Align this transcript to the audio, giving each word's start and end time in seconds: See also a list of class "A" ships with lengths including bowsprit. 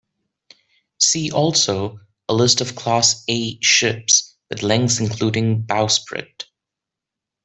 See 0.99 1.29
also 1.31 1.99
a 2.27 2.33
list 2.33 2.59
of 2.59 2.75
class 2.75 3.23
"A" 3.29 3.59
ships 3.61 4.35
with 4.49 4.63
lengths 4.63 4.99
including 4.99 5.61
bowsprit. 5.61 6.45